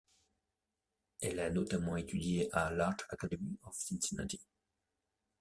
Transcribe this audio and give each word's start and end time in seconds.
Elle 1.21 1.39
a 1.39 1.51
notamment 1.51 1.95
étudié 1.95 2.49
à 2.55 2.71
l'Art 2.71 2.97
Academy 3.11 3.55
of 3.61 3.75
Cincinnati. 3.77 4.41